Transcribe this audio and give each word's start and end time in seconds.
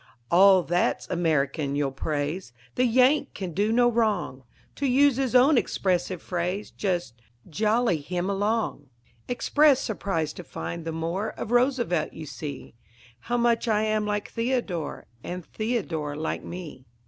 All 0.31 0.63
that's 0.63 1.07
American 1.11 1.75
you'll 1.75 1.91
praise; 1.91 2.53
The 2.73 2.85
Yank 2.85 3.35
can 3.35 3.53
do 3.53 3.71
no 3.71 3.87
wrong. 3.87 4.43
To 4.77 4.87
use 4.87 5.17
his 5.17 5.35
own 5.35 5.59
expressive 5.59 6.23
phrase, 6.23 6.71
Just 6.71 7.21
"jolly 7.47 7.97
him 8.01 8.27
along." 8.27 8.87
Express 9.27 9.79
surprise 9.79 10.33
to 10.33 10.43
find, 10.43 10.85
the 10.85 10.91
more 10.91 11.33
Of 11.33 11.51
Roosevelt 11.51 12.13
you 12.13 12.25
see, 12.25 12.73
How 13.19 13.37
much 13.37 13.67
I 13.67 13.83
am 13.83 14.07
like 14.07 14.31
Theodore, 14.31 15.05
And 15.23 15.45
Theodore 15.45 16.15
like 16.15 16.43
me. 16.43 16.87